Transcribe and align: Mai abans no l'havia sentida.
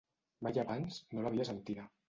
Mai 0.47 0.57
abans 0.63 0.97
no 1.13 1.27
l'havia 1.27 1.49
sentida. 1.53 1.91